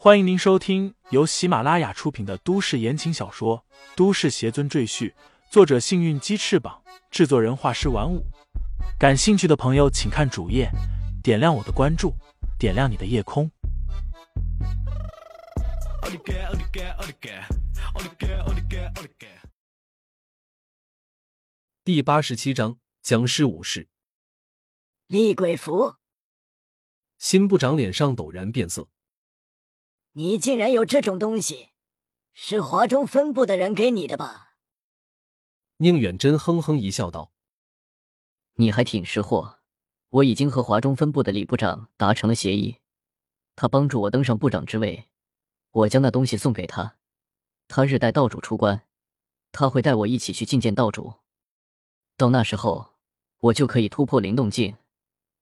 [0.00, 3.64] 欢迎您收听由喜马拉雅出品的都市言情小说
[3.96, 5.10] 《都市邪尊赘婿》，
[5.50, 8.24] 作者：幸运鸡翅膀，制作人：画师玩五。
[8.96, 10.70] 感兴趣的朋友，请看主页，
[11.20, 12.14] 点亮我的关注，
[12.60, 13.50] 点亮你的夜空。
[21.82, 23.88] 第八十七章僵尸武士。
[25.08, 25.96] 厉鬼符，
[27.18, 28.86] 新部长脸上陡然变色。
[30.12, 31.68] 你竟然有这种东西，
[32.32, 34.54] 是华中分部的人给你的吧？
[35.78, 37.32] 宁远真哼哼一笑，道
[38.54, 39.58] ：“你还挺识货，
[40.08, 42.78] 我已经和华中分部的李部长达成了协议，
[43.54, 45.08] 他帮助我登上部长之位，
[45.70, 46.96] 我将那东西送给他，
[47.68, 48.82] 他日带道主出关，
[49.52, 51.14] 他会带我一起去觐见道主，
[52.16, 52.94] 到那时候，
[53.38, 54.76] 我就可以突破灵动境。”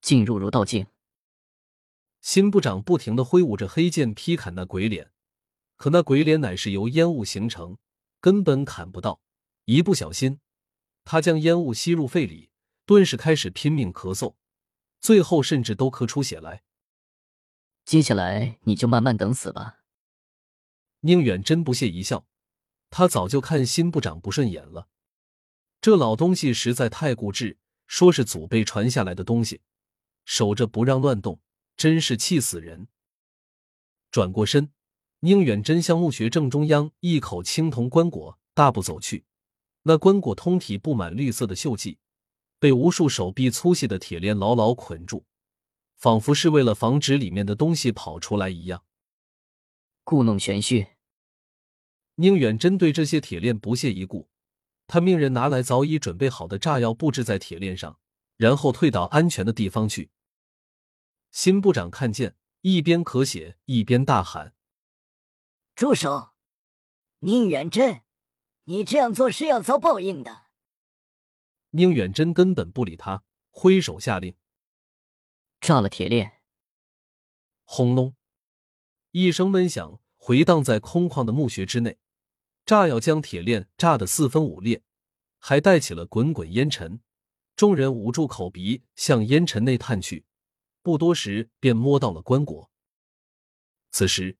[0.02, 0.86] 进入如道境，
[2.26, 5.12] 辛部长不停的挥舞着黑剑劈砍那鬼脸，
[5.76, 7.78] 可那鬼脸乃是由烟雾形成，
[8.20, 9.20] 根本砍不到。
[9.64, 10.40] 一不小心，
[11.04, 12.50] 他将烟雾吸入肺里，
[12.84, 14.34] 顿时开始拼命咳嗽，
[15.00, 16.64] 最后甚至都咳出血来。
[17.84, 19.84] 接下来你就慢慢等死吧。
[21.02, 22.26] 宁远真不屑一笑，
[22.90, 24.88] 他早就看辛部长不顺眼了，
[25.80, 29.60] 这老东西实在太固执，说是祖辈传下来的东西。
[30.24, 31.40] 守着不让乱动，
[31.76, 32.88] 真是气死人！
[34.10, 34.70] 转过身，
[35.20, 39.26] 宁远真向墓穴正中央一口青铜棺椁大步走去。
[39.82, 41.98] 那棺椁通体布满绿色的锈迹，
[42.58, 45.24] 被无数手臂粗细的铁链牢牢捆住，
[45.96, 48.82] 仿佛是为了防止里面的东西跑出来一样。
[50.02, 50.86] 故弄玄虚。
[52.14, 54.30] 宁远针对这些铁链不屑一顾，
[54.86, 57.98] 他命人拿来早已准备好的炸药布置在铁链上，
[58.38, 60.10] 然后退到安全的地方去。
[61.36, 64.54] 辛部长看见，一边咳血一边大喊
[65.76, 66.30] ：“住手！
[67.18, 68.00] 宁远真，
[68.64, 70.46] 你这样做是要遭报应的。”
[71.72, 74.34] 宁远真根本不理他，挥手下令
[75.60, 76.40] ：“炸了铁链！”
[77.64, 78.16] 轰隆，
[79.10, 81.98] 一声闷响回荡在空旷的墓穴之内，
[82.64, 84.82] 炸药将铁链炸得四分五裂，
[85.38, 87.02] 还带起了滚滚烟尘。
[87.54, 90.24] 众人捂住口鼻，向烟尘内探去。
[90.86, 92.68] 不多时，便摸到了棺椁。
[93.90, 94.38] 此时，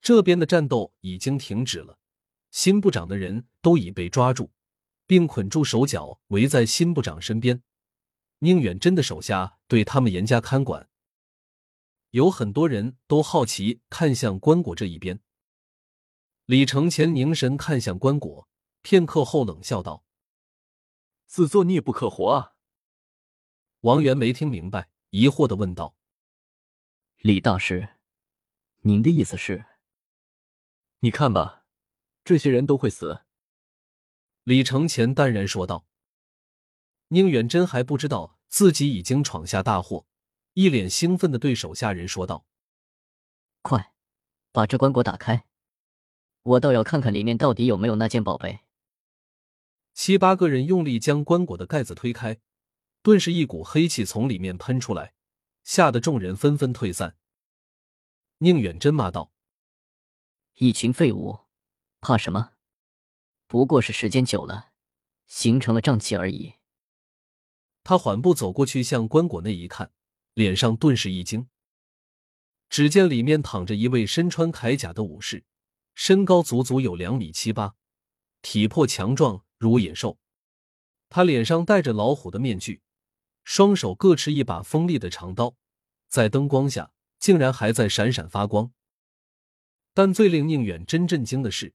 [0.00, 2.00] 这边的战斗已经停止了，
[2.50, 4.50] 新部长的人都已被抓住，
[5.06, 7.62] 并捆住手脚，围在新部长身边。
[8.40, 10.90] 宁远真的手下对他们严加看管。
[12.10, 15.20] 有很多人都好奇看向棺椁这一边。
[16.46, 18.48] 李承前凝神看向棺椁，
[18.82, 20.04] 片刻后冷笑道
[21.26, 22.54] ：“自作孽不可活啊！”
[23.82, 24.90] 王源没听明白。
[25.18, 25.96] 疑惑的问道
[27.24, 27.88] ：“李大师，
[28.82, 29.64] 您的意思是？
[30.98, 31.64] 你看吧，
[32.22, 33.22] 这些人都会死。”
[34.44, 35.86] 李承前淡然说道。
[37.08, 40.06] 宁远真还不知道自己已经闯下大祸，
[40.52, 42.44] 一脸兴奋的对手下人说道
[43.62, 43.94] ：“快，
[44.52, 45.46] 把这棺椁打开，
[46.42, 48.60] 我倒要看看里面到底有没有那件宝贝。”
[49.94, 52.38] 七八个人用力将棺椁的盖子推开。
[53.06, 55.14] 顿时，一股黑气从里面喷出来，
[55.62, 57.16] 吓得众人纷纷退散。
[58.38, 59.32] 宁远真骂道
[60.58, 61.38] ：“一群废物，
[62.00, 62.54] 怕什么？
[63.46, 64.72] 不过是时间久了，
[65.28, 66.54] 形成了瘴气而已。”
[67.84, 69.92] 他缓步走过去，向棺椁内一看，
[70.34, 71.48] 脸上顿时一惊。
[72.68, 75.44] 只见里面躺着一位身穿铠甲的武士，
[75.94, 77.76] 身高足足有两米七八，
[78.42, 80.18] 体魄强壮如野兽。
[81.08, 82.82] 他脸上戴着老虎的面具。
[83.46, 85.54] 双手各持一把锋利的长刀，
[86.08, 86.90] 在灯光下
[87.20, 88.72] 竟然还在闪闪发光。
[89.94, 91.72] 但最令宁远真震惊的是，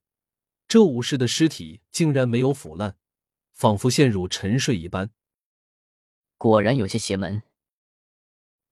[0.67, 2.97] 这武士的尸体竟然没有腐烂，
[3.53, 5.11] 仿佛陷入沉睡一般。
[6.37, 7.41] 果然有些邪门。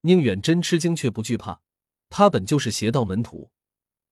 [0.02, 1.62] 宁远真吃惊却不惧怕，
[2.10, 3.50] 他本就是邪道门徒，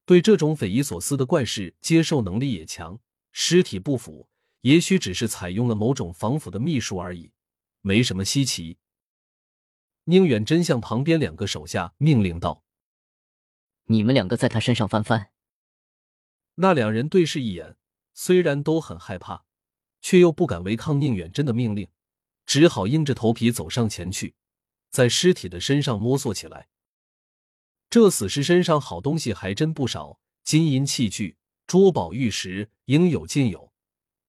[0.05, 2.97] 对这种匪夷所思的怪事接受能力也强。
[3.33, 4.29] 尸体不腐，
[4.61, 7.33] 也许只是采用了某种防腐的秘术而已。
[7.81, 8.77] 没什么稀奇。
[10.05, 12.63] 宁远真向旁边两个手下命令道
[13.87, 15.31] ：“你们两个在他身上翻翻。”
[16.55, 17.75] 那两人对视一眼，
[18.13, 19.45] 虽然都很害怕，
[20.01, 21.89] 却又不敢违抗宁远真的命令，
[22.45, 24.35] 只好硬着头皮走上前去，
[24.89, 26.69] 在尸体的身上摸索起来。
[27.89, 31.37] 这死尸身上好东西还真不少，金银器具、
[31.67, 33.71] 珠宝玉石应有尽有，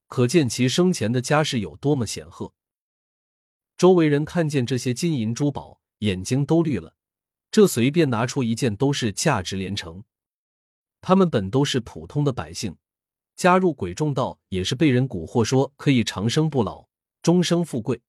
[0.09, 2.53] 可见其生前的家世有多么显赫。
[3.79, 6.97] 周围人看见这些金银珠宝，眼睛都绿了。
[7.53, 10.03] 这随便拿出一件都是价值连城。
[11.01, 12.77] 他们本都是普通的百姓，
[13.37, 16.89] 加入鬼众道也是被人蛊惑说可以长生不老、
[17.23, 18.03] 终生富贵，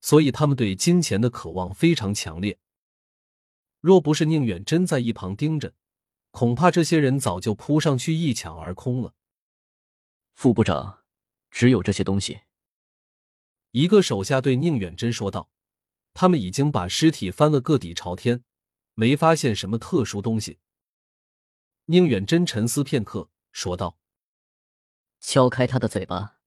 [0.00, 2.58] 所以他们对金钱的渴望非常强烈。
[3.80, 5.74] 若不是宁远真在一旁盯着，
[6.32, 9.14] 恐怕这些人早就扑上去一抢而空了。
[10.34, 11.04] 副部长，
[11.52, 12.40] 只有这些东西。
[13.78, 15.50] 一个手下对宁远真说道
[16.12, 18.42] ：“他们已经把尸体翻了个底朝天，
[18.94, 20.58] 没发现什么特殊东西。”
[21.86, 23.96] 宁远真沉思片刻，说道
[25.22, 26.38] ：“敲开他的嘴巴。”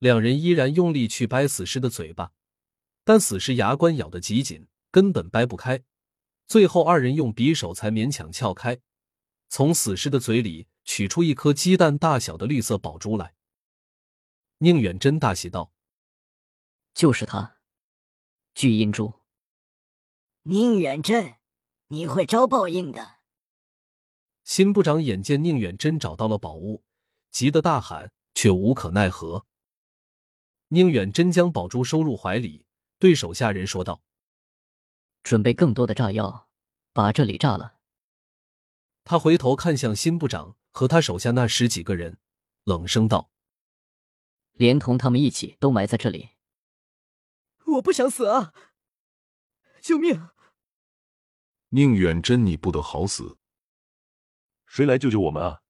[0.00, 2.32] 两人依然用力去掰死尸的嘴巴，
[3.04, 5.84] 但死尸牙关咬得极紧，根本掰不开。
[6.46, 8.80] 最后，二人用匕首才勉强撬开，
[9.50, 13.34] 从死尸的嘴里取出一颗鸡蛋大小的绿色宝珠来。
[14.60, 15.74] 宁远真大喜道。
[16.96, 17.58] 就是他，
[18.54, 19.12] 巨阴珠。
[20.44, 21.34] 宁远真，
[21.88, 23.18] 你会招报应的。
[24.44, 26.84] 新部长眼见宁远真找到了宝物，
[27.30, 29.44] 急得大喊，却无可奈何。
[30.68, 32.64] 宁远真将宝珠收入怀里，
[32.98, 34.02] 对手下人说道
[35.22, 36.48] ：“准备更多的炸药，
[36.94, 37.74] 把这里炸了。”
[39.04, 42.16] 他回头看向新部长和他手下那十几个人，
[42.64, 43.30] 冷声道
[44.56, 46.30] ：“连同他们一起都埋在这里。”
[47.76, 48.52] 我不想死啊！
[49.80, 50.28] 救命！
[51.70, 53.38] 宁远真，你不得好死！
[54.66, 55.62] 谁来救救我们啊？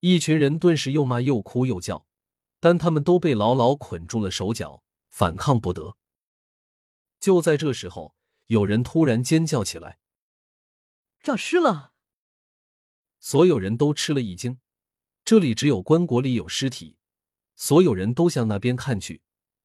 [0.00, 2.06] 一群人顿时又骂又哭又叫，
[2.60, 5.96] 但他们都被牢牢捆住了手脚，反抗不得。
[7.20, 8.16] 就在这时候，
[8.46, 10.00] 有人突然尖叫起来
[11.22, 11.92] ：“诈尸了！”
[13.20, 14.60] 所有人都吃了一惊。
[15.24, 16.96] 这里只有棺椁里有尸体，
[17.54, 19.22] 所有人都向那边看去。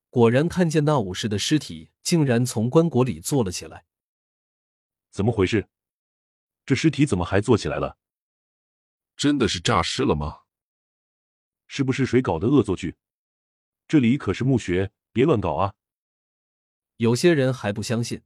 [0.10, 3.86] 果然看见那武士的尸体竟然从棺椁里坐了起来，
[5.12, 5.68] 怎么回事？
[6.66, 7.98] 这尸体怎么还坐起来了？
[9.16, 10.42] 真的是诈尸了吗？
[11.68, 12.96] 是不是谁搞的恶作剧？
[13.88, 15.74] 这里可是墓穴，别乱搞啊！
[16.98, 18.22] 有些人还不相信，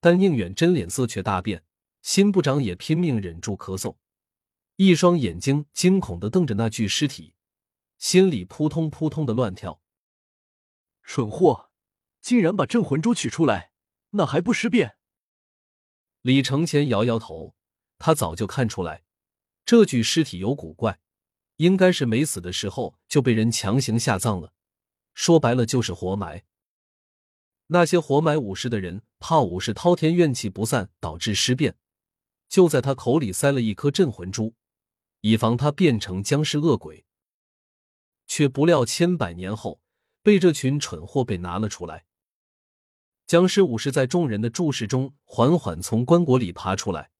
[0.00, 1.64] 但宁远真脸色却大变，
[2.02, 3.96] 辛部长也拼命忍住咳嗽，
[4.76, 7.34] 一双眼睛惊恐的瞪着那具尸体，
[7.98, 9.80] 心里扑通扑通的乱跳。
[11.02, 11.70] 蠢货，
[12.20, 13.72] 竟然把镇魂珠取出来，
[14.10, 14.96] 那还不尸变？
[16.22, 17.54] 李承前摇摇头，
[17.98, 19.02] 他早就看出来，
[19.64, 21.00] 这具尸体有古怪，
[21.56, 24.54] 应该是没死的时候就被人强行下葬了。
[25.12, 26.44] 说白了就是活埋。
[27.66, 31.76] 那些活埋武士的人怕武士滔天怨气不散，导致尸变，
[32.48, 34.54] 就在他口里塞了一颗镇魂珠，
[35.20, 37.04] 以防他变成僵尸恶鬼。
[38.26, 39.81] 却不料千百年后。
[40.22, 42.04] 被这群蠢货被拿了出来。
[43.26, 47.10] 僵尸武士在众人的注视中缓缓从棺椁里爬出来，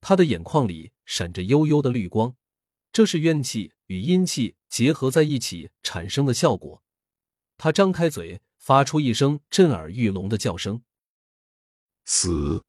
[0.00, 2.34] 他的眼眶里闪着幽幽的绿光，
[2.92, 6.82] 这是怨气与阴气结合在一起产生的效果。
[7.56, 10.82] 他张开嘴，发出一声震耳欲聋的叫声
[12.04, 12.64] ：“死，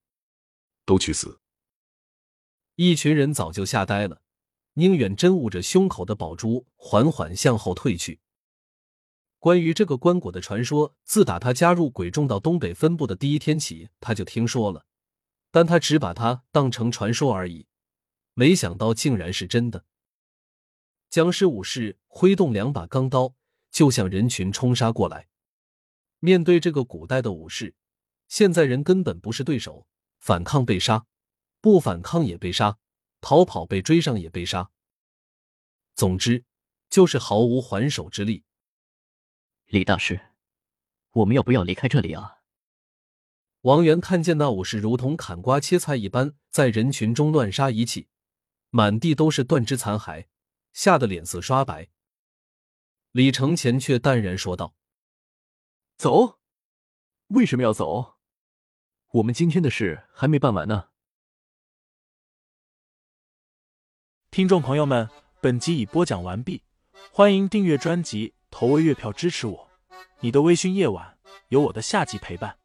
[0.85, 1.39] 都去死！”
[2.75, 4.21] 一群人早就吓呆了。
[4.73, 8.19] 宁远真捂着胸口的宝珠，缓缓向后退去。
[9.45, 14.87] 关于这个棺椁的传说，自打他加入鬼众道东北分部的第一天起，他就听说了，
[15.51, 17.67] 但他只把它当成传说而已，
[18.33, 19.85] 没想到竟然是真的。
[21.11, 23.35] 僵尸武士挥动两把钢刀，
[23.69, 25.27] 就向人群冲杀过来。
[26.17, 27.75] 面对这个古代的武士，
[28.27, 29.85] 现在人根本不是对手，
[30.17, 31.05] 反抗被杀，
[31.61, 32.79] 不反抗也被杀，
[33.21, 34.71] 逃跑被追上也被杀，
[35.93, 36.43] 总之
[36.89, 38.43] 就是毫无还手之力。
[39.75, 40.21] 李大师，
[41.11, 42.37] 我们要不要离开这里啊？
[43.63, 48.07] 王源看见那武士如同砍瓜切菜一般在人群中乱杀一气，
[48.69, 50.27] 满地都是断肢残骸，
[50.71, 51.89] 吓得脸色刷白。
[53.11, 54.77] 李承前却淡然说道
[55.99, 56.39] ：“走，
[57.27, 58.15] 为什么要走？
[59.11, 60.87] 我们今天的事还没办完呢。”
[64.31, 65.09] 听众朋友们，
[65.41, 66.63] 本集已播讲完毕，
[67.11, 68.35] 欢迎订阅专辑。
[68.51, 69.64] 投喂月票支持我，
[70.25, 72.57] 你的微醺夜晚有我的夏季陪伴。